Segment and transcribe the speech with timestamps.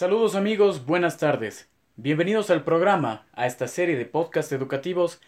[0.00, 1.68] Saludos amigos, buenas tardes.
[1.96, 5.20] Bienvenidos al programa, a esta serie de podcast educativos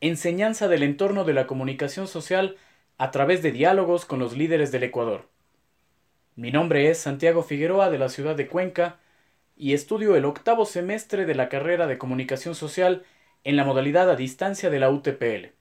[0.00, 2.56] Enseñanza del entorno de la comunicación social
[2.98, 5.28] a través de diálogos con los líderes del Ecuador.
[6.34, 8.98] Mi nombre es Santiago Figueroa de la ciudad de Cuenca
[9.56, 13.04] y estudio el octavo semestre de la carrera de comunicación social
[13.44, 15.52] en la modalidad a distancia de la UTPL.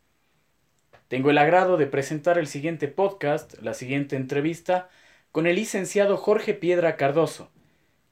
[1.08, 4.90] Tengo el agrado de presentar el siguiente podcast, la siguiente entrevista,
[5.32, 7.52] con el licenciado Jorge Piedra Cardoso,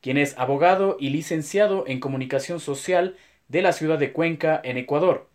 [0.03, 3.15] quien es abogado y licenciado en Comunicación Social
[3.47, 5.29] de la ciudad de Cuenca, en Ecuador,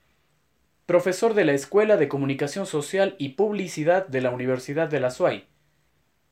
[0.85, 5.47] profesor de la Escuela de Comunicación Social y Publicidad de la Universidad de la SUAY,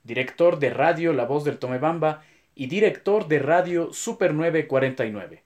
[0.05, 5.43] director de Radio La Voz del Tomebamba y director de Radio Super 949.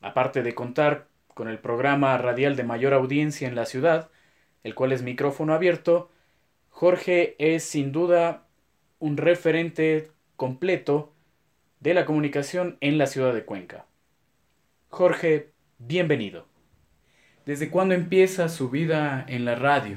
[0.00, 4.08] Aparte de contar con el programa radial de mayor audiencia en la ciudad,
[4.64, 6.10] el cual es micrófono abierto,
[6.70, 8.46] Jorge es sin duda
[8.98, 11.11] un referente completo
[11.82, 13.86] de la comunicación en la ciudad de Cuenca.
[14.88, 16.46] Jorge, bienvenido.
[17.44, 19.96] ¿Desde cuándo empieza su vida en la radio?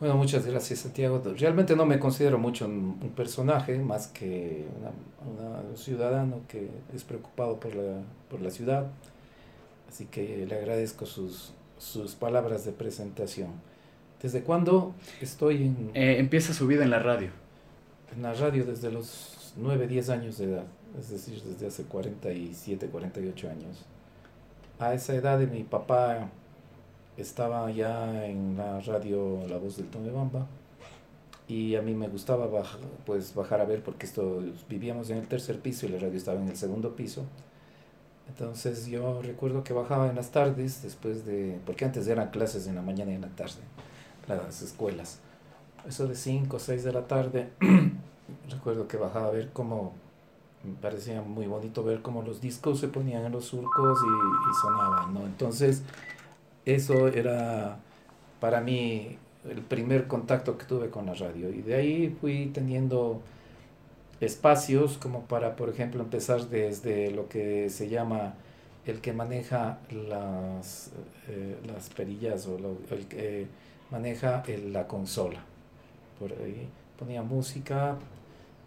[0.00, 1.22] Bueno, muchas gracias Santiago.
[1.38, 4.66] Realmente no me considero mucho un, personaje, más que
[5.24, 8.88] un ciudadano que es preocupado por la, por la ciudad.
[9.88, 13.48] Así que le agradezco sus, sus palabras de presentación.
[14.20, 15.90] ¿Desde cuándo estoy en...?
[15.94, 17.30] Eh, empieza su vida en la radio.
[18.14, 20.66] En la radio desde los 9, 10 años de edad
[20.98, 23.84] es decir, desde hace 47, 48 años.
[24.78, 26.28] A esa edad de mi papá
[27.16, 30.46] estaba ya en la radio La Voz del Bamba
[31.48, 35.28] y a mí me gustaba bajar, pues bajar a ver porque esto vivíamos en el
[35.28, 37.24] tercer piso y la radio estaba en el segundo piso.
[38.28, 42.76] Entonces yo recuerdo que bajaba en las tardes después de, porque antes eran clases en
[42.76, 43.60] la mañana y en la tarde,
[44.28, 45.18] las escuelas.
[45.86, 47.50] Eso de 5 o 6 de la tarde,
[48.50, 49.92] recuerdo que bajaba a ver cómo
[50.64, 54.54] me parecía muy bonito ver cómo los discos se ponían en los surcos y, y
[54.62, 55.26] sonaban, ¿no?
[55.26, 55.82] Entonces,
[56.64, 57.78] eso era
[58.40, 59.18] para mí
[59.48, 61.50] el primer contacto que tuve con la radio.
[61.50, 63.20] Y de ahí fui teniendo
[64.20, 68.34] espacios como para, por ejemplo, empezar desde lo que se llama
[68.86, 70.90] el que maneja las,
[71.28, 72.56] eh, las perillas o
[72.90, 73.46] el que
[73.90, 75.40] maneja la consola.
[76.18, 76.68] Por ahí
[76.98, 77.96] ponía música,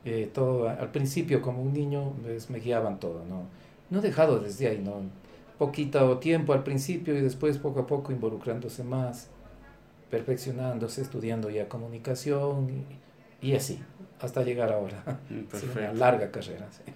[0.06, 3.48] eh, todo, al principio como un niño pues, me guiaban todo, ¿no?
[3.90, 5.02] No he dejado desde ahí, ¿no?
[5.58, 9.30] Poquito tiempo al principio y después poco a poco involucrándose más,
[10.12, 12.70] perfeccionándose, estudiando ya comunicación
[13.42, 13.82] y, y así,
[14.20, 15.20] hasta llegar ahora.
[15.30, 16.68] Mm, una larga carrera.
[16.72, 16.92] Sí.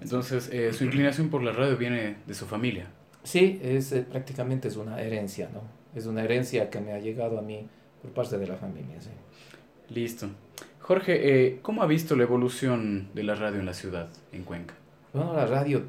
[0.00, 2.86] Entonces, eh, su inclinación por la radio viene de su familia.
[3.22, 5.62] Sí, es, eh, prácticamente es una herencia, ¿no?
[5.94, 7.66] Es una herencia que me ha llegado a mí
[8.02, 9.10] por parte de la familia, sí.
[9.88, 10.28] Listo.
[10.88, 14.72] Jorge, eh, ¿cómo ha visto la evolución de la radio en la ciudad, en Cuenca?
[15.12, 15.82] Bueno, la radio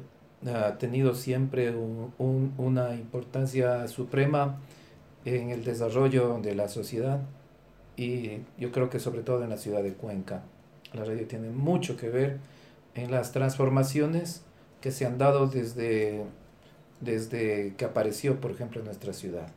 [0.46, 1.74] ha tenido siempre
[2.18, 4.58] una importancia suprema
[5.24, 7.22] en el desarrollo de la sociedad
[7.96, 10.42] y yo creo que sobre todo en la ciudad de Cuenca.
[10.92, 12.36] La radio tiene mucho que ver
[12.94, 14.42] en las transformaciones
[14.82, 16.26] que se han dado desde,
[17.00, 19.48] desde que apareció, por ejemplo, en nuestra ciudad.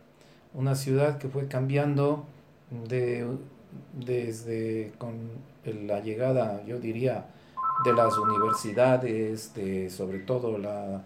[0.53, 2.25] Una ciudad que fue cambiando
[2.87, 3.27] de
[3.93, 5.13] desde con
[5.65, 7.25] la llegada, yo diría,
[7.83, 11.03] de las universidades, de, sobre todo la,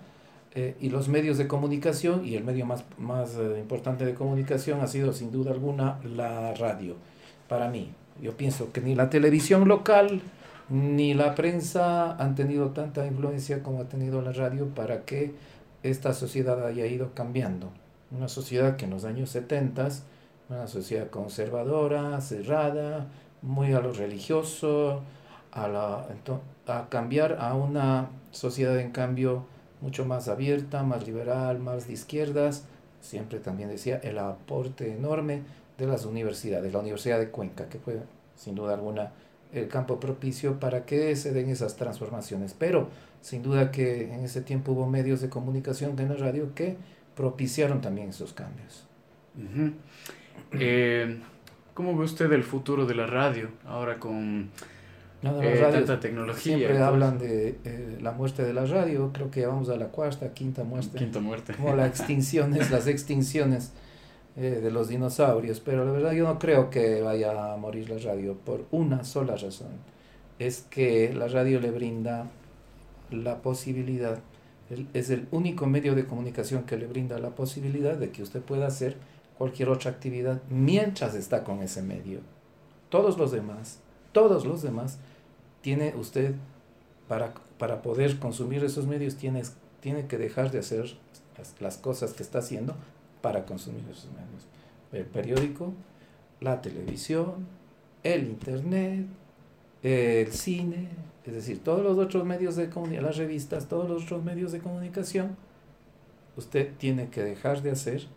[0.56, 4.82] eh, y los medios de comunicación, y el medio más, más eh, importante de comunicación
[4.82, 6.96] ha sido sin duda alguna la radio.
[7.48, 7.92] Para mí,
[8.22, 10.22] yo pienso que ni la televisión local
[10.70, 15.34] ni la prensa han tenido tanta influencia como ha tenido la radio para que
[15.84, 17.70] esta sociedad haya ido cambiando.
[18.12, 19.90] Una sociedad que en los años 70
[20.50, 23.08] una sociedad conservadora, cerrada,
[23.42, 25.02] muy a lo religioso,
[25.52, 26.08] a, la,
[26.68, 29.46] a cambiar a una sociedad en cambio
[29.82, 32.66] mucho más abierta, más liberal, más de izquierdas.
[33.02, 35.44] Siempre también decía el aporte enorme
[35.78, 38.00] de las universidades, la Universidad de Cuenca, que fue
[38.36, 39.12] sin duda alguna
[39.54, 42.54] el campo propicio para que se den esas transformaciones.
[42.58, 42.90] Pero
[43.22, 46.76] sin duda que en ese tiempo hubo medios de comunicación de la radio que
[47.16, 48.86] propiciaron también esos cambios.
[50.54, 51.18] Eh,
[51.78, 54.50] ¿Cómo ve usted el futuro de la radio ahora con
[55.22, 56.42] No, eh, radios tanta tecnología.
[56.42, 59.76] Siempre entonces, hablan de eh, la muerte de la radio, creo que ya vamos a
[59.76, 60.98] la cuarta, quinta muerte.
[60.98, 61.54] Quinta muerte.
[61.54, 63.74] Como las extinciones, las extinciones
[64.36, 68.00] eh, de los dinosaurios, pero la verdad yo no creo que vaya a morir la
[68.00, 69.70] radio por una sola razón.
[70.40, 72.26] Es que la radio le brinda
[73.12, 74.20] la posibilidad,
[74.94, 78.66] es el único medio de comunicación que le brinda la posibilidad de que usted pueda
[78.66, 78.98] hacer
[79.38, 82.20] cualquier otra actividad mientras está con ese medio.
[82.90, 83.80] Todos los demás,
[84.12, 84.98] todos los demás,
[85.62, 86.36] tiene usted
[87.08, 89.44] para, para poder consumir esos medios, tiene,
[89.82, 90.98] tiene que dejar de hacer
[91.38, 92.76] las, las cosas que está haciendo
[93.22, 94.46] para consumir esos medios.
[94.92, 95.74] El periódico,
[96.40, 97.48] la televisión,
[98.04, 99.06] el internet,
[99.84, 100.90] el cine,
[101.26, 104.60] es decir, todos los otros medios de comunicación, las revistas, todos los otros medios de
[104.60, 105.36] comunicación,
[106.38, 108.08] usted tiene que dejar de hacer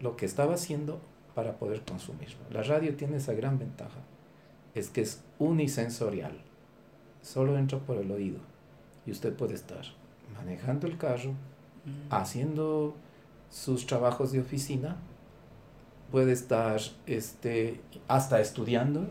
[0.00, 1.00] lo que estaba haciendo
[1.34, 2.38] para poder consumirlo.
[2.50, 4.00] La radio tiene esa gran ventaja,
[4.74, 6.32] es que es unisensorial,
[7.22, 8.38] solo entra por el oído
[9.06, 9.82] y usted puede estar
[10.36, 11.32] manejando el carro,
[11.84, 12.12] Mm.
[12.12, 12.94] haciendo
[13.50, 14.96] sus trabajos de oficina,
[16.10, 19.06] puede estar este, hasta estudiando,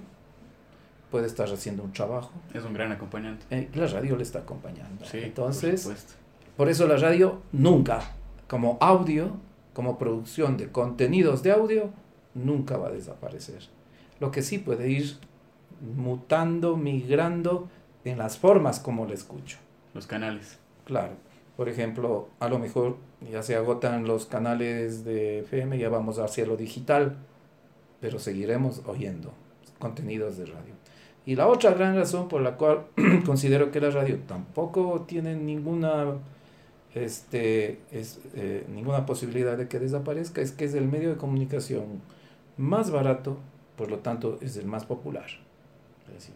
[1.10, 2.32] puede estar haciendo un trabajo.
[2.54, 3.46] Es un gran acompañante.
[3.50, 5.06] eh, la radio le está acompañando.
[5.06, 5.96] Sí, Entonces, por
[6.58, 8.02] por eso la radio nunca,
[8.48, 9.32] como audio,
[9.78, 11.92] como producción de contenidos de audio,
[12.34, 13.60] nunca va a desaparecer.
[14.20, 15.20] Lo que sí puede ir
[15.96, 17.70] mutando, migrando
[18.04, 19.60] en las formas como la escucho.
[19.94, 20.58] Los canales.
[20.84, 21.14] Claro.
[21.56, 22.98] Por ejemplo, a lo mejor
[23.32, 27.16] ya se agotan los canales de FM, ya vamos hacia lo digital,
[28.02, 29.32] pero seguiremos oyendo
[29.78, 30.74] contenidos de radio.
[31.24, 32.88] Y la otra gran razón por la cual
[33.28, 36.16] considero que la radio tampoco tiene ninguna,
[37.04, 42.02] este, es, eh, ninguna posibilidad de que desaparezca es que es el medio de comunicación
[42.58, 43.38] más barato,
[43.76, 45.28] por lo tanto es el más popular.
[46.08, 46.36] Es decir,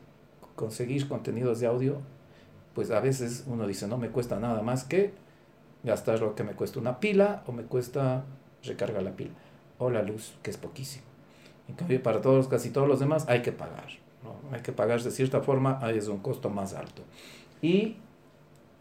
[0.56, 2.02] conseguir contenidos de audio
[2.74, 5.14] pues a veces uno dice, no me cuesta nada más que
[5.84, 8.24] gastar lo que me cuesta una pila o me cuesta
[8.64, 9.32] recargar la pila
[9.78, 11.06] o la luz, que es poquísimo.
[11.68, 13.88] En cambio, para todos, casi todos los demás hay que pagar.
[14.24, 14.36] ¿no?
[14.56, 17.02] Hay que pagar de cierta forma, es un costo más alto.
[17.62, 17.98] Y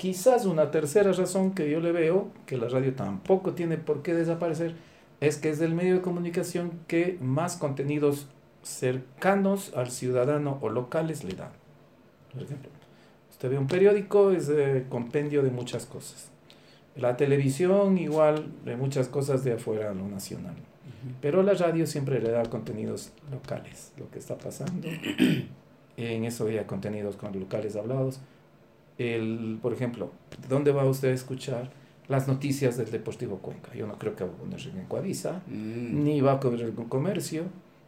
[0.01, 4.15] quizás una tercera razón que yo le veo, que la radio tampoco tiene por qué
[4.15, 4.75] desaparecer,
[5.21, 8.27] es que es el medio de comunicación que más contenidos
[8.63, 11.51] cercanos al ciudadano o locales le dan.
[12.33, 12.71] Por ejemplo,
[13.31, 16.31] Usted ve un periódico, es eh, compendio de muchas cosas.
[16.97, 20.55] La televisión igual de muchas cosas de afuera a lo nacional.
[21.21, 24.89] Pero la radio siempre le da contenidos locales, lo que está pasando.
[25.99, 28.21] en eso había contenidos con locales hablados.
[29.01, 30.11] El, por ejemplo,
[30.47, 31.71] ¿dónde va usted a escuchar
[32.09, 33.73] las noticias del Deportivo Cuenca?
[33.75, 36.85] Yo no creo que va a poner en Coavisa, Mm, ni va a cubrir con
[36.85, 37.45] comercio.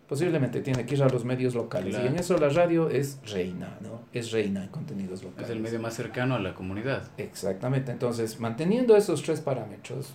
[0.08, 1.90] Posiblemente tiene que ir a los medios locales.
[1.90, 2.06] Claro.
[2.06, 4.00] Y en eso la radio es reina, ¿no?
[4.14, 5.50] Es reina en contenidos locales.
[5.50, 7.10] Es el medio más cercano a la comunidad.
[7.18, 7.92] Exactamente.
[7.92, 10.14] Entonces, manteniendo esos tres parámetros,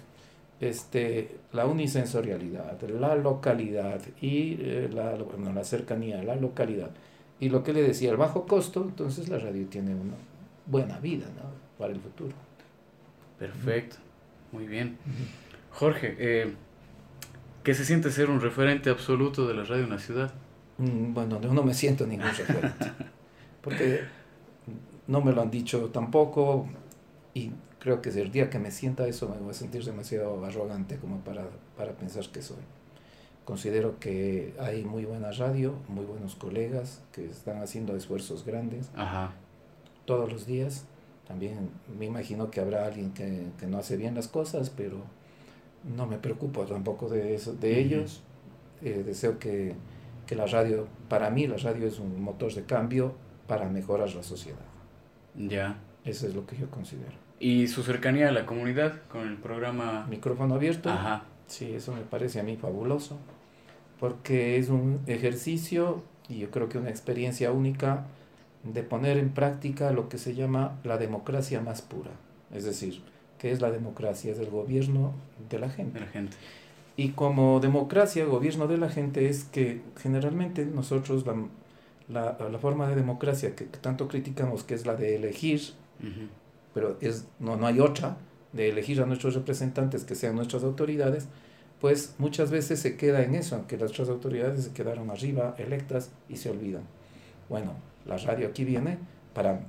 [0.60, 6.90] este, la unisensorialidad, la localidad y eh, la, bueno, la cercanía, la localidad,
[7.40, 10.16] y lo que le decía, el bajo costo, entonces la radio tiene una
[10.68, 11.50] buena vida ¿no?
[11.78, 12.34] para el futuro.
[13.40, 13.98] Perfecto.
[14.52, 14.98] Muy bien.
[15.72, 16.54] Jorge, eh,
[17.64, 20.34] ¿qué se siente ser un referente absoluto de la radio en la ciudad?
[20.78, 22.92] Mm, Bueno, no me siento ningún referente,
[23.62, 24.02] porque
[25.08, 26.68] no me lo han dicho tampoco
[27.34, 30.98] y creo que el día que me sienta eso me voy a sentir demasiado arrogante
[30.98, 31.48] como para,
[31.78, 32.58] para pensar que soy.
[33.46, 39.32] Considero que hay muy buena radio, muy buenos colegas que están haciendo esfuerzos grandes Ajá.
[40.08, 40.86] Todos los días.
[41.28, 45.04] También me imagino que habrá alguien que, que no hace bien las cosas, pero
[45.84, 47.80] no me preocupo tampoco de eso, de Ujú.
[47.80, 48.24] ellos.
[48.82, 49.76] Eh, deseo que,
[50.26, 53.14] que la radio, para mí la radio es un motor de cambio
[53.48, 54.60] para mejorar la sociedad.
[55.36, 55.78] Ya.
[56.06, 57.12] Eso es lo que yo considero.
[57.40, 60.08] ¿Y su cercanía a la comunidad con el programa?
[60.10, 60.90] Micrófono abierto.
[60.90, 61.26] Ajá.
[61.48, 63.18] Sí, eso me parece a mí fabuloso,
[64.00, 68.06] porque es un ejercicio y yo creo que una experiencia única
[68.74, 72.12] de poner en práctica lo que se llama la democracia más pura.
[72.54, 73.02] Es decir,
[73.40, 74.32] ¿qué es la democracia?
[74.32, 75.14] Es el gobierno
[75.50, 76.00] de la gente.
[76.00, 76.38] De la gente.
[76.96, 81.36] Y como democracia, gobierno de la gente, es que generalmente nosotros la,
[82.10, 85.62] la, la forma de democracia que tanto criticamos, que es la de elegir
[86.78, 88.18] pero es, no, no hay otra,
[88.54, 91.28] de elegir a nuestros representantes que sean nuestras autoridades,
[91.82, 96.12] pues muchas veces se queda en eso, aunque las otras autoridades se quedaron arriba, electas,
[96.30, 96.84] y se olvidan.
[97.50, 97.74] Bueno,
[98.08, 98.98] la radio aquí viene
[99.34, 99.62] para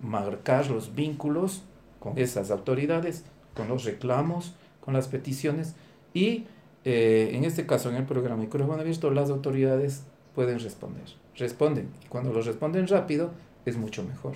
[0.00, 1.62] marcar los vínculos
[2.00, 5.74] con esas autoridades, con los reclamos, con las peticiones,
[6.12, 6.46] y
[6.84, 10.02] eh, en este caso, en el programa Micrófono Abierto, las autoridades
[10.34, 11.04] pueden responder.
[11.36, 13.30] Responden, y cuando los responden rápido,
[13.64, 14.34] es mucho mejor.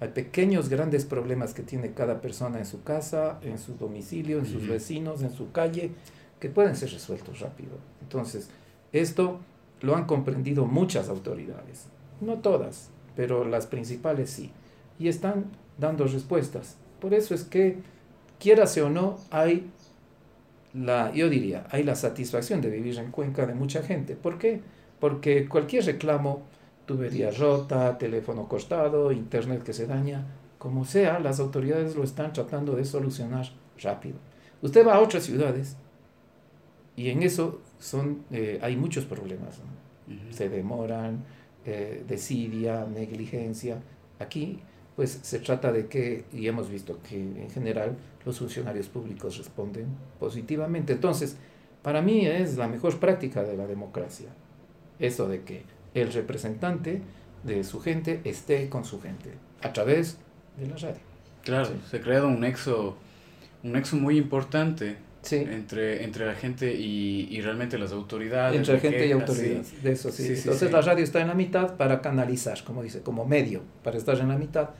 [0.00, 4.46] Hay pequeños, grandes problemas que tiene cada persona en su casa, en su domicilio, en
[4.46, 5.92] sus vecinos, en su calle,
[6.40, 7.78] que pueden ser resueltos rápido.
[8.02, 8.50] Entonces,
[8.92, 9.38] esto
[9.80, 11.86] lo han comprendido muchas autoridades,
[12.20, 14.50] no todas, pero las principales sí,
[14.98, 15.46] y están
[15.78, 16.76] dando respuestas.
[17.00, 17.78] Por eso es que,
[18.38, 19.70] quiérase o no, hay
[20.72, 24.16] la, yo diría, hay la satisfacción de vivir en Cuenca de mucha gente.
[24.16, 24.60] ¿Por qué?
[25.00, 26.42] Porque cualquier reclamo,
[26.86, 30.26] tubería rota, teléfono costado, internet que se daña,
[30.58, 33.46] como sea, las autoridades lo están tratando de solucionar
[33.82, 34.16] rápido.
[34.62, 35.76] Usted va a otras ciudades
[36.96, 39.60] y en eso son, eh, hay muchos problemas.
[40.30, 41.24] Se demoran,
[41.66, 43.78] eh, desidia, negligencia.
[44.18, 44.60] Aquí
[44.96, 49.86] pues se trata de que, y hemos visto que en general los funcionarios públicos responden
[50.20, 50.92] positivamente.
[50.92, 51.36] Entonces,
[51.82, 54.28] para mí es la mejor práctica de la democracia,
[54.98, 55.62] eso de que
[55.94, 57.02] el representante
[57.42, 60.18] de su gente esté con su gente, a través
[60.58, 61.00] de la radio.
[61.42, 62.96] Claro, se ha creado un nexo,
[63.62, 64.96] un nexo muy importante
[65.32, 68.56] entre, entre la gente y, y, realmente las autoridades.
[68.56, 70.34] Entre gente y autoridades, de eso sí.
[70.34, 74.18] Entonces la radio está en la mitad para canalizar, como dice, como medio, para estar
[74.18, 74.70] en la mitad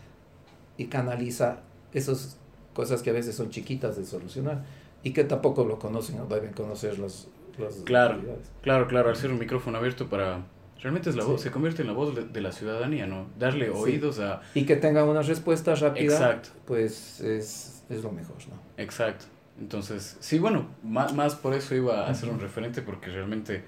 [0.76, 1.60] y canaliza
[1.92, 2.38] esas
[2.72, 4.64] cosas que a veces son chiquitas de solucionar
[5.02, 8.20] y que tampoco lo conocen o deben conocer los, los claro,
[8.62, 10.46] Claro, claro, al ser un micrófono abierto para...
[10.80, 13.28] Realmente es la voz, se convierte en la voz de, la ciudadanía, ¿no?
[13.38, 14.42] Darle oídos a...
[14.54, 16.50] Y que tenga una respuesta rápida, Exacto.
[16.66, 18.60] pues es, es lo mejor, ¿no?
[18.76, 19.24] Exacto.
[19.60, 23.62] Entonces, sí, bueno, más, más por eso iba a hacer un referente, porque realmente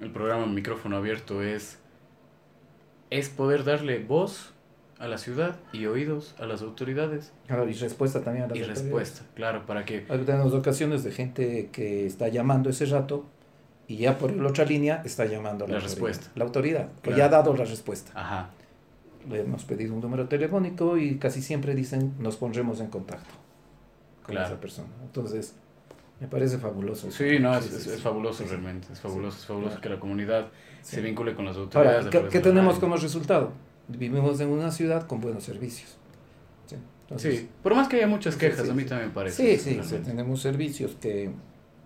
[0.00, 1.78] el programa Micrófono Abierto es,
[3.10, 4.52] es poder darle voz
[4.98, 7.32] a la ciudad y oídos a las autoridades.
[7.46, 8.82] Claro, y respuesta también a las y autoridades.
[8.82, 10.00] Y respuesta, claro, para que...
[10.00, 13.24] Tenemos ocasiones de gente que está llamando ese rato
[13.88, 16.28] y ya por la otra línea está llamando a la, respuesta.
[16.34, 18.12] La autoridad, que ya ha dado la respuesta.
[18.14, 18.50] Ajá.
[19.28, 23.41] Le hemos pedido un número telefónico y casi siempre dicen nos pondremos en contacto
[24.22, 24.88] con esa persona.
[25.02, 25.54] Entonces,
[26.20, 27.10] me parece fabuloso.
[27.10, 28.92] Sí, no, es, es, fabuloso realmente.
[28.92, 30.48] Es fabuloso, es fabuloso que la comunidad
[30.82, 32.14] se vincule con las autoridades.
[32.14, 33.52] Ahora, ¿qué, tenemos como resultado?
[33.88, 35.96] vivimos en una ciudad con buenos servicios.
[37.16, 39.58] Sí, por más que haya muchas quejas, a mí también me parece.
[39.58, 41.30] Sí, sí, tenemos servicios que,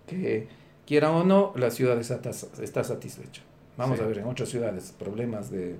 [0.05, 0.47] que,
[0.85, 3.41] quieran o no, la ciudad está, está satisfecha.
[3.75, 5.75] Vamos a ver, en otras ciudades, problemas de,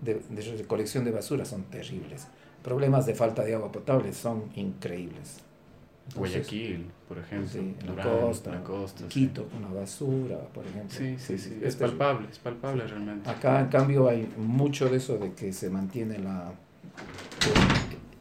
[0.00, 2.28] de, de recolección de basura son terribles.
[2.62, 5.40] Problemas de falta de agua potable son increíbles.
[6.14, 7.62] Guayaquil, por ejemplo.
[7.94, 10.96] la, costa, la costa, Quito con la basura, por ejemplo.
[10.96, 11.60] Sí, sí, sí.
[11.62, 13.28] Es palpable, es palpable realmente.
[13.28, 16.52] Acá, en cambio, hay mucho de eso de que se mantiene la...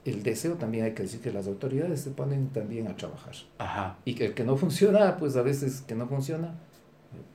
[0.06, 3.34] El, deseo también hay que decir que las autoridades se ponen también a trabajar.
[3.58, 3.98] Ajá.
[4.06, 6.56] Y que el que no funciona, pues a veces que no funciona,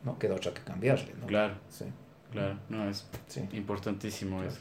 [0.05, 1.27] no queda otra que cambiarle, ¿no?
[1.27, 1.55] Claro.
[1.69, 1.85] Sí.
[2.31, 3.07] Claro, no, es
[3.53, 4.61] importantísimo eso.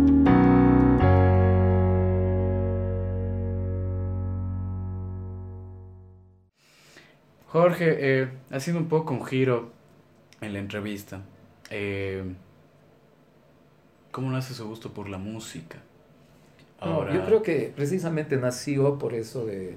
[7.51, 9.71] Jorge, eh, haciendo un poco un giro
[10.39, 11.21] en la entrevista,
[11.69, 12.23] eh,
[14.11, 15.79] ¿cómo nace su gusto por la música?
[16.79, 17.13] Ahora...
[17.13, 19.75] yo creo que precisamente nació por eso de,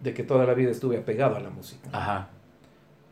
[0.00, 1.88] de que toda la vida estuve apegado a la música.
[1.92, 2.30] Ajá.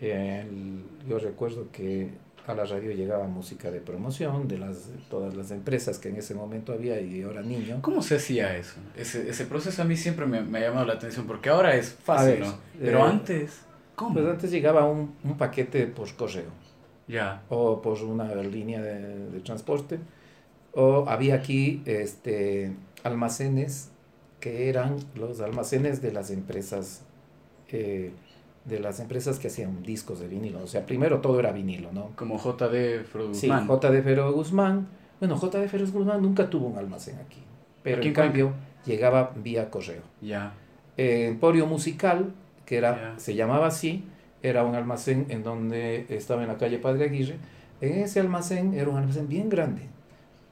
[0.00, 2.10] yo recuerdo que
[2.46, 6.34] a la radio llegaba música de promoción de las todas las empresas que en ese
[6.34, 7.78] momento había y ahora niño.
[7.82, 8.76] ¿Cómo se hacía eso?
[8.96, 11.92] Ese, ese proceso a mí siempre me, me, ha llamado la atención porque ahora es
[11.92, 12.54] fácil, ¿no?
[12.80, 13.60] Pero eh, antes,
[13.96, 14.14] ¿cómo?
[14.14, 16.50] Pues antes llegaba un, un, paquete por correo.
[17.08, 17.42] Ya.
[17.48, 19.98] O por una línea de, de, transporte.
[20.72, 22.72] O había aquí este,
[23.02, 23.90] almacenes
[24.40, 27.02] que eran los almacenes de las empresas
[27.68, 28.12] eh,
[28.66, 30.62] de las empresas que hacían discos de vinilo.
[30.62, 32.10] O sea, primero todo era vinilo, ¿no?
[32.16, 33.34] Como JD Ferro Guzmán.
[33.34, 34.88] Sí, JD Ferro Guzmán.
[35.20, 37.40] Bueno, JD Ferro Guzmán nunca tuvo un almacén aquí.
[37.82, 38.52] Pero en cambio
[38.84, 40.02] llegaba vía correo.
[40.20, 40.54] Ya.
[40.96, 42.32] Emporio Musical,
[42.64, 44.04] que era, se llamaba así,
[44.42, 47.36] era un almacén en donde estaba en la calle Padre Aguirre.
[47.80, 49.82] En ese almacén era un almacén bien grande,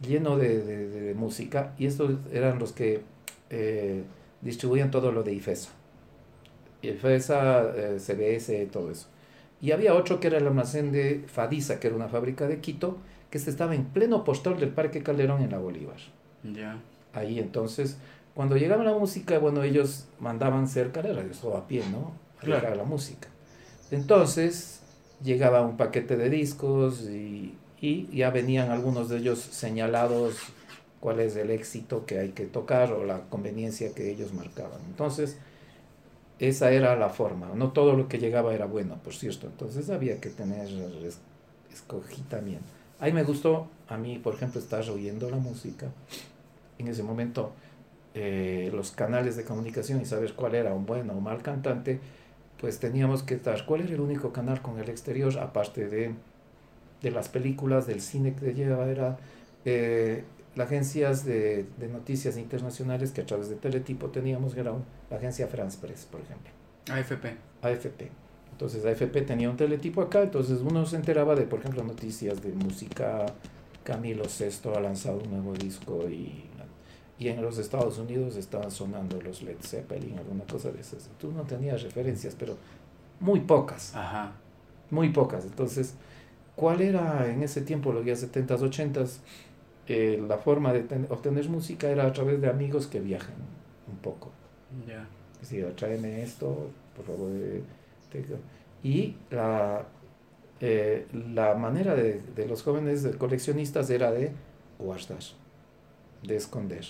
[0.06, 3.02] lleno de, de, música, y estos eran los que
[3.50, 4.02] eh,
[4.42, 5.70] distribuían todo lo de IFESA.
[6.92, 9.06] FESA, eh, CBS, todo eso.
[9.60, 12.98] Y había otro que era el almacén de Fadisa, que era una fábrica de Quito,
[13.30, 15.96] que este estaba en pleno postor del Parque Calderón en la Bolívar.
[16.42, 16.78] Ya.
[17.14, 17.96] Ahí entonces
[18.34, 22.12] cuando llegaba la música, bueno, ellos mandaban cerca de radio, todo a pie, ¿no?
[22.38, 22.74] A Claro.
[22.74, 23.28] la música.
[23.92, 24.80] Entonces,
[25.22, 30.34] llegaba un paquete de discos y, y ya venían algunos de ellos señalados
[31.00, 34.80] cuál es el éxito que hay que tocar o la conveniencia que ellos marcaban.
[34.88, 35.38] Entonces,
[36.38, 37.48] esa era la forma.
[37.54, 39.46] No todo lo que llegaba era bueno, por cierto.
[39.46, 40.68] Entonces había que tener,
[41.04, 41.20] es-
[41.72, 42.60] escogí también.
[43.00, 45.88] Ahí me gustó, a mí, por ejemplo, estar oyendo la música.
[46.78, 47.52] En ese momento,
[48.14, 52.00] eh, los canales de comunicación y saber cuál era un buen o mal cantante,
[52.60, 56.14] pues teníamos que estar, cuál era el único canal con el exterior, aparte de,
[57.02, 59.18] de las películas, del cine que lleva, era
[59.64, 60.24] eh,
[60.56, 64.84] las agencias de, de noticias internacionales que a través de Teletipo teníamos, que era un-
[65.10, 66.50] la agencia France Press, por ejemplo.
[66.90, 67.36] AFP.
[67.62, 68.10] AFP.
[68.52, 72.52] Entonces AFP tenía un teletipo acá, entonces uno se enteraba de, por ejemplo, noticias de
[72.52, 73.26] música.
[73.82, 76.44] Camilo Sesto ha lanzado un nuevo disco y,
[77.18, 81.10] y en los Estados Unidos estaban sonando los Led Zeppelin, alguna cosa de esas.
[81.18, 82.56] Tú no tenías referencias, pero
[83.20, 84.32] muy pocas, Ajá.
[84.90, 85.44] muy pocas.
[85.44, 85.94] Entonces,
[86.56, 89.18] ¿cuál era en ese tiempo, los días 70s, 80s,
[89.88, 93.34] eh, la forma de ten- obtener música era a través de amigos que viajan
[93.90, 94.30] un poco?
[94.88, 95.06] Ya.
[95.40, 97.30] decía, tráeme esto, por favor.
[97.34, 97.62] eh,
[98.10, 98.24] te-
[98.82, 99.84] Y la,
[100.60, 104.32] eh, la manera de, de los jóvenes de coleccionistas era de
[104.78, 105.18] guardar,
[106.22, 106.84] de esconder.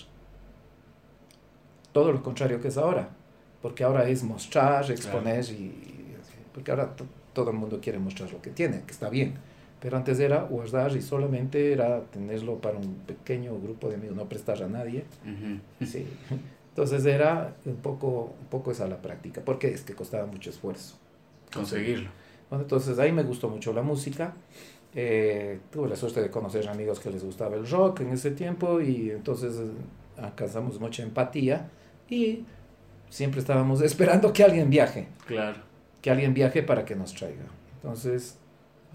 [1.91, 3.09] Todo lo contrario que es ahora,
[3.61, 6.15] porque ahora es mostrar, exponer, y, y-
[6.53, 9.35] porque ahora to- todo el mundo quiere mostrar lo que tiene, que está bien.
[9.85, 14.27] Pero antes era guardar y solamente era tenerlo para un pequeño grupo de amigos, no
[14.27, 15.03] prestar a nadie.
[15.85, 16.07] Sí.
[16.69, 20.95] Entonces era un poco, un poco esa la práctica, porque es que costaba mucho esfuerzo.
[21.53, 22.09] Conseguirlo.
[22.49, 24.33] Bueno, entonces ahí me gustó mucho la música.
[24.95, 28.81] Eh, tuve la suerte de conocer amigos que les gustaba el rock en ese tiempo
[28.81, 29.69] y entonces eh,
[30.19, 31.69] alcanzamos mucha empatía
[32.09, 32.43] y
[33.11, 35.59] siempre estábamos esperando que alguien viaje, Claro.
[36.01, 37.43] que alguien viaje para que nos traiga.
[37.75, 38.39] Entonces,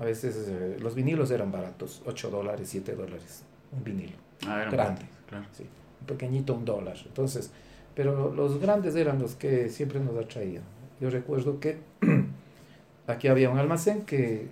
[0.00, 4.16] a veces eh, los vinilos eran baratos, 8 dólares, 7 dólares, un vinilo.
[4.46, 5.02] Ah, era Grande.
[5.28, 5.44] Claro.
[5.52, 5.66] Sí,
[6.00, 6.96] un pequeñito, un dólar.
[7.04, 7.52] Entonces,
[7.94, 10.62] pero los grandes eran los que siempre nos atraían.
[11.00, 11.78] Yo recuerdo que
[13.06, 14.48] aquí había un almacén que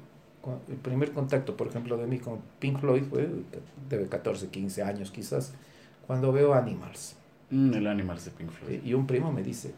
[0.69, 3.29] el primer contacto, por ejemplo, de mí con Pink Floyd fue
[3.89, 5.55] de 14, 15 años quizás,
[6.07, 7.17] cuando veo Animals.
[7.51, 8.81] Mm, el Animals de Pink Floyd.
[8.85, 9.73] Y un primo me dice,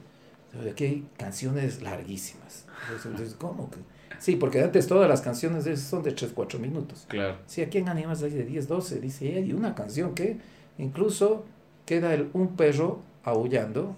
[0.59, 2.67] "Oye, aquí hay canciones larguísimas.
[3.05, 3.79] Entonces, ¿cómo que?
[4.19, 7.07] Sí, porque antes todas las canciones de- son de 3, 4 minutos.
[7.09, 7.39] Claro.
[7.47, 9.01] Sí, aquí en Animals hay de 10, 12.
[9.01, 10.37] Dice, "Y hay una canción que
[10.79, 11.45] incluso
[11.87, 13.97] queda el, un perro aullando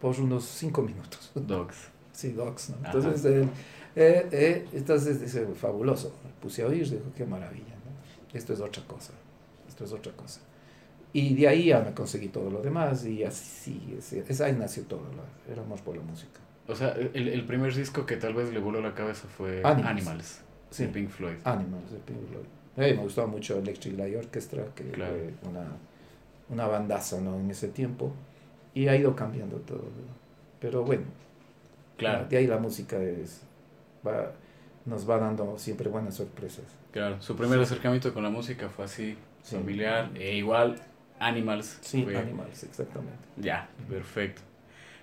[0.00, 1.30] por unos 5 minutos.
[1.34, 1.76] Dogs.
[2.12, 2.70] Sí, dogs.
[2.84, 3.48] Entonces, eh,
[3.96, 6.12] eh, eh, entonces dice, fabuloso.
[6.42, 8.36] Puse a oír, dijo, qué maravilla, ¿no?
[8.38, 9.12] Esto es otra cosa,
[9.68, 10.40] esto es otra cosa.
[11.14, 14.82] Y de ahí ya me conseguí todo lo demás y así, ese- es, ahí nació
[14.84, 16.40] todo, la- era amor por la música.
[16.68, 19.86] O sea, el, el primer disco que tal vez le voló la cabeza fue Animals.
[19.88, 20.84] Animals, Sí.
[20.86, 21.36] de Pink Floyd.
[21.44, 22.44] Animals de Pink Floyd.
[22.76, 25.12] Eh, me gustaba mucho Electric Light Orchestra, que Claro.
[25.42, 25.66] fue una,
[26.48, 27.38] una bandaza ¿no?
[27.38, 28.12] en ese tiempo.
[28.74, 29.78] Y ha ido cambiando todo.
[29.82, 30.14] ¿no?
[30.60, 31.02] Pero bueno,
[31.98, 33.42] Claro, de ahí la música es,
[34.06, 34.32] va,
[34.86, 36.64] nos va dando siempre buenas sorpresas.
[36.90, 37.20] claro.
[37.20, 39.56] Su primer acercamiento con la música fue así, Sí.
[39.56, 40.76] familiar, e igual
[41.18, 41.78] Animals.
[41.82, 43.18] Sí, fue- Animals, exactamente.
[43.36, 44.40] Ya, perfecto.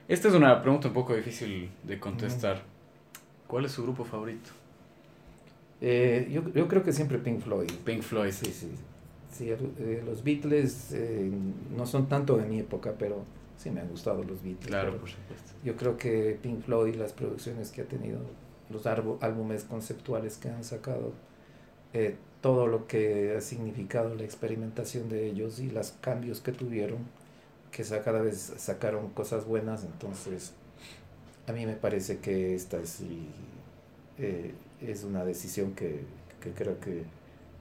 [0.10, 2.64] Esta es una pregunta un poco difícil de contestar.
[3.46, 4.50] ¿Cuál es su grupo favorito?
[5.82, 7.72] Eh, yo, yo creo que siempre Pink Floyd.
[7.86, 8.32] Pink Floyd.
[8.32, 8.72] Sí, sí.
[9.32, 11.30] Sí, eh, los Beatles eh,
[11.78, 13.24] no son tanto de mi época, pero
[13.56, 14.68] sí me han gustado los Beatles.
[14.68, 15.52] Claro, por supuesto.
[15.64, 18.20] Yo creo que Pink Floyd y las producciones que ha tenido,
[18.72, 21.14] los álbumes conceptuales que han sacado,
[21.94, 26.98] eh, todo lo que ha significado la experimentación de ellos y los cambios que tuvieron,
[27.72, 30.54] que cada vez sacaron cosas buenas, entonces
[31.48, 33.28] a mí me parece que esta sí,
[34.18, 36.02] eh, es una decisión que,
[36.42, 37.04] que creo que,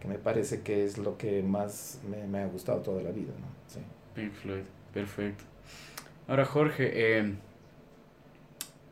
[0.00, 3.32] que me parece que es lo que más me, me ha gustado toda la vida.
[3.38, 3.46] ¿no?
[3.66, 3.80] Sí.
[4.14, 5.44] Pink Floyd, perfecto.
[6.26, 7.34] Ahora, Jorge, eh,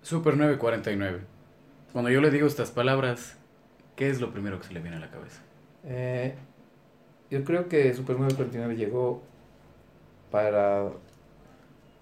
[0.03, 1.21] Super 949.
[1.93, 3.37] Cuando yo le digo estas palabras,
[3.97, 5.43] ¿qué es lo primero que se le viene a la cabeza?
[5.85, 6.35] Eh,
[7.31, 9.23] yo creo que Super 949 llegó
[10.31, 10.91] para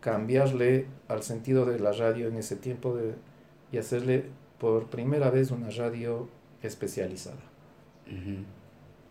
[0.04, 3.14] cambiarle al sentido de la radio en ese tiempo de,
[3.72, 4.26] y hacerle
[4.58, 6.28] por primera vez una radio
[6.62, 7.40] especializada.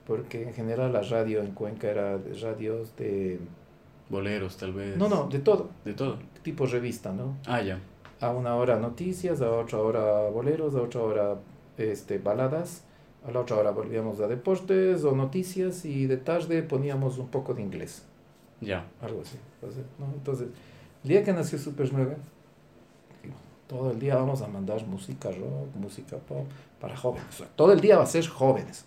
[0.05, 3.39] Porque en general la radio en Cuenca era de radios de...
[4.07, 4.95] Boleros, tal vez.
[4.95, 6.19] No, no, de todo, De todo.
[6.43, 7.37] tipo revista, ¿no?
[7.47, 7.79] Ah, ya.
[8.19, 11.35] A una hora noticias, a otra hora boleros, a otra hora
[11.79, 12.83] este, baladas,
[13.25, 17.55] a la otra hora volvíamos a deportes o noticias y de tarde poníamos un poco
[17.55, 18.05] de inglés.
[18.61, 18.85] Ya.
[19.01, 19.37] algo así.
[19.55, 20.05] Entonces, ¿no?
[20.13, 20.49] Entonces,
[21.03, 22.15] El día que nació Super 9,
[23.67, 26.47] todo el día vamos a mandar música rock, música pop
[26.79, 27.43] para jóvenes.
[27.57, 28.85] todo el día va a ser jóvenes.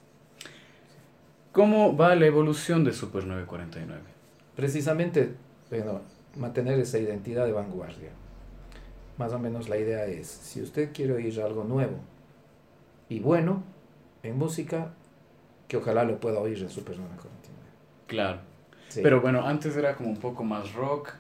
[1.53, 4.01] ¿Cómo va la evolución de Super 949?
[4.55, 5.35] Precisamente,
[5.69, 6.01] bueno,
[6.37, 8.11] mantener esa identidad de vanguardia.
[9.19, 11.99] Más o menos la idea es, si usted quiere oír algo nuevo
[13.11, 13.63] y bueno
[14.23, 14.95] en música,
[15.69, 17.63] que ojalá lo pueda oír en Super 949.
[18.07, 18.41] Claro.
[18.95, 21.13] Pero bueno, antes era como un poco más rock,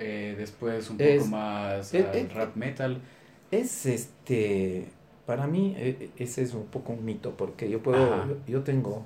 [0.00, 3.02] eh, después un poco más eh, eh, rap metal.
[3.50, 4.86] Es este,
[5.26, 5.76] para mí
[6.16, 9.04] ese es un poco un mito, porque yo puedo, yo tengo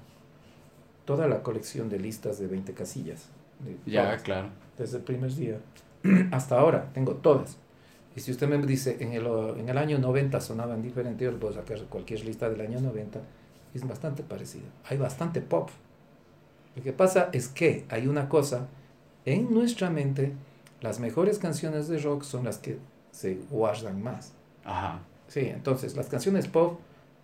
[1.04, 3.28] toda la colección de listas de 20 casillas.
[3.85, 4.50] ya, claro.
[4.78, 5.59] Desde el primer día
[6.30, 7.57] hasta ahora, tengo todas.
[8.14, 9.26] Y si usted me dice, en el,
[9.59, 13.20] en el año 90 sonaban diferente, yo le puedo sacar cualquier lista del año 90,
[13.74, 14.66] es bastante parecido.
[14.88, 15.70] Hay bastante pop.
[16.76, 18.68] Lo que pasa es que hay una cosa,
[19.24, 20.33] en nuestra mente,
[20.85, 22.77] las mejores canciones de rock son las que
[23.11, 24.35] se guardan más.
[24.66, 25.01] Ajá.
[25.29, 26.79] Sí, entonces las canciones pop,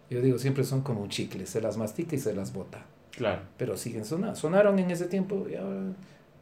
[0.08, 2.86] yo digo, siempre son como un chicle, se las mastica y se las bota.
[3.10, 3.42] Claro.
[3.58, 4.34] Pero siguen sonando.
[4.34, 5.92] Sonaron en ese tiempo y ahora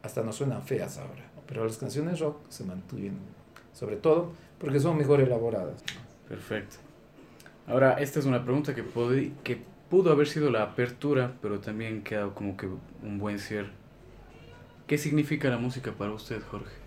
[0.00, 1.28] hasta no suenan feas ahora.
[1.48, 3.18] Pero las canciones rock se mantuvieron,
[3.72, 5.82] sobre todo porque son mejor elaboradas.
[6.28, 6.76] Perfecto.
[7.66, 8.84] Ahora, esta es una pregunta que,
[9.42, 12.68] que pudo haber sido la apertura, pero también queda como que
[13.02, 13.72] un buen cierre.
[14.86, 16.77] ¿Qué significa la música para usted, Jorge?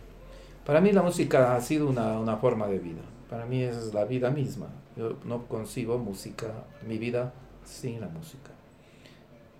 [0.66, 3.02] Para mí la música ha sido una, una forma de vida.
[3.30, 4.68] Para mí es la vida misma.
[4.96, 6.48] Yo no concibo música,
[6.88, 8.52] mi vida sin la música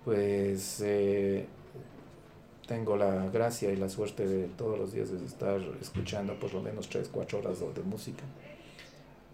[0.04, 1.46] pues eh,
[2.66, 6.62] tengo la gracia y la suerte de todos los días de estar escuchando por lo
[6.62, 8.24] menos 3, 4 horas de música,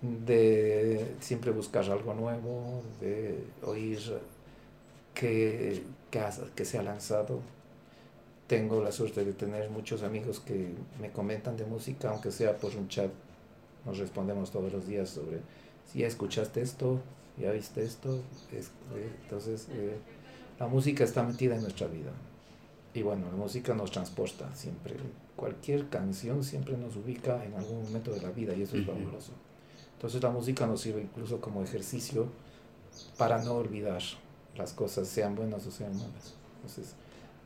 [0.03, 3.99] de siempre buscar algo nuevo, de oír
[5.15, 6.23] que, que,
[6.55, 7.41] que se ha lanzado.
[8.49, 12.75] Tengo la suerte de tener muchos amigos que me comentan de música, aunque sea por
[12.75, 13.11] un chat.
[13.85, 15.41] Nos respondemos todos los días sobre
[15.87, 17.01] si ya escuchaste esto,
[17.39, 18.21] ya viste esto.
[19.23, 19.97] entonces, eh,
[20.59, 22.11] la música está metida en nuestra vida.
[22.95, 24.97] Y bueno, la música nos transporta siempre.
[25.37, 29.33] Cualquier canción siempre nos ubica en algún momento de la vida y eso es fabuloso.
[29.95, 32.29] Entonces la música nos sirve incluso como ejercicio
[33.17, 34.03] para no olvidar
[34.57, 36.35] las cosas, sean buenas o sean malas.
[36.57, 36.95] Entonces,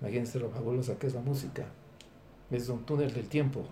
[0.03, 1.65] imagínense lo fabulosa que es la música.
[2.51, 3.65] Es un túnel del tiempo.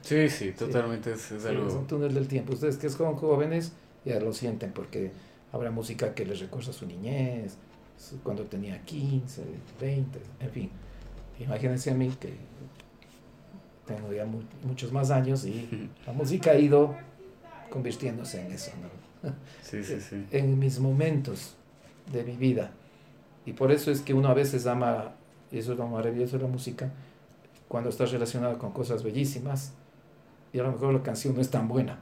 [0.00, 1.68] Sí, sí, totalmente es, algo...
[1.68, 2.54] es un túnel del tiempo.
[2.54, 3.72] Ustedes que son jóvenes
[4.04, 5.12] ya lo sienten porque
[5.52, 7.56] habrá música que les recuerda su niñez,
[8.22, 9.42] cuando tenía 15,
[9.80, 10.70] 20, en fin.
[11.38, 12.34] Imagínense a mí que
[13.86, 14.26] tengo ya
[14.64, 16.96] muchos más años y la música ha ido
[17.70, 19.02] convirtiéndose en eso, ¿no?
[19.62, 20.26] Sí, sí, sí.
[20.32, 21.54] En mis momentos
[22.12, 22.72] de mi vida.
[23.46, 25.14] Y por eso es que uno a veces ama,
[25.58, 26.90] eso es lo maravilloso de la música,
[27.68, 29.72] cuando está relacionado con cosas bellísimas,
[30.52, 31.98] y a lo mejor la canción no es tan buena.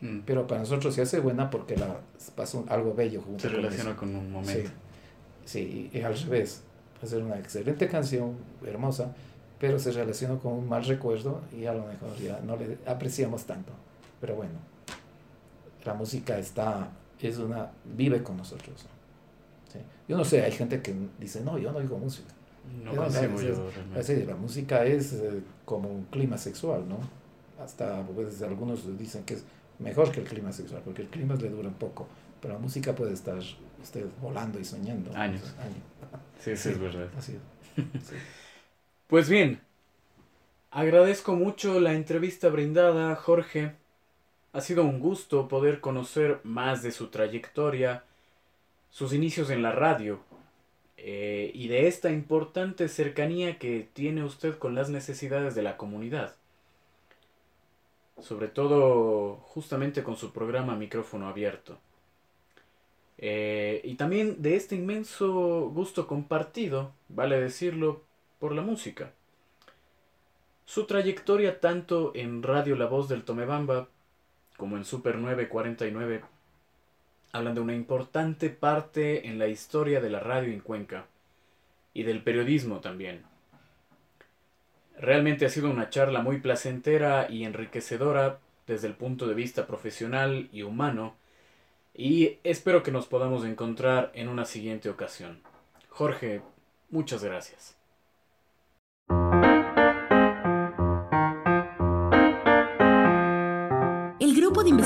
[0.00, 0.20] Mm.
[0.26, 2.00] Pero para nosotros se hace buena porque la
[2.34, 4.70] pasó algo bello junto Se relaciona con, un momento.
[5.44, 6.62] Sí, y al revés.
[7.00, 9.14] Puede ser una excelente canción, hermosa,
[9.58, 13.44] pero se relaciona con un mal recuerdo y a lo mejor ya no le apreciamos
[13.44, 13.72] tanto.
[14.20, 14.54] Pero bueno,
[15.84, 18.86] la música está, es una, vive con nosotros.
[19.70, 19.78] ¿sí?
[20.08, 22.32] Yo no sé, hay gente que dice, no, yo no oigo música.
[22.82, 26.98] No yo, yo, la música es eh, como un clima sexual, ¿no?
[27.62, 29.44] Hasta pues, algunos dicen que es
[29.78, 32.06] mejor que el clima sexual, porque el clima le dura un poco,
[32.40, 33.38] pero la música puede estar
[33.82, 35.14] usted volando y soñando.
[35.16, 35.42] Años.
[36.40, 37.08] Sí, sí, es verdad.
[37.16, 37.38] Así
[39.08, 39.60] Pues bien,
[40.70, 43.72] agradezco mucho la entrevista brindada, Jorge.
[44.52, 48.04] Ha sido un gusto poder conocer más de su trayectoria,
[48.90, 50.20] sus inicios en la radio
[51.08, 56.34] eh, y de esta importante cercanía que tiene usted con las necesidades de la comunidad.
[58.20, 61.78] Sobre todo justamente con su programa Micrófono Abierto.
[63.18, 68.02] Eh, y también de este inmenso gusto compartido, vale decirlo,
[68.40, 69.12] por la música.
[70.64, 73.86] Su trayectoria tanto en Radio La Voz del Tomebamba
[74.56, 76.24] como en Super 949
[77.36, 81.06] hablan de una importante parte en la historia de la radio en Cuenca
[81.94, 83.22] y del periodismo también.
[84.98, 90.48] Realmente ha sido una charla muy placentera y enriquecedora desde el punto de vista profesional
[90.52, 91.14] y humano
[91.94, 95.40] y espero que nos podamos encontrar en una siguiente ocasión.
[95.88, 96.42] Jorge,
[96.90, 97.76] muchas gracias.